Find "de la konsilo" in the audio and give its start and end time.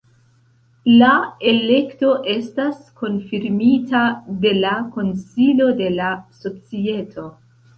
4.47-5.69